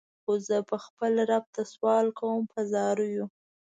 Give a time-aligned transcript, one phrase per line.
[0.21, 3.25] خو زه به خپل رب ته سوال کوم په زاریو.